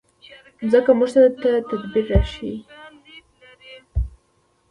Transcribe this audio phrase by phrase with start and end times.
[0.63, 1.09] مځکه موږ
[1.43, 2.55] ته تدبر راښيي.